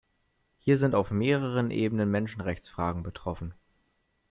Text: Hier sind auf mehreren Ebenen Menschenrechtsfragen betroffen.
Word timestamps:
Hier 0.57 0.77
sind 0.79 0.95
auf 0.95 1.11
mehreren 1.11 1.69
Ebenen 1.69 2.09
Menschenrechtsfragen 2.09 3.03
betroffen. 3.03 3.53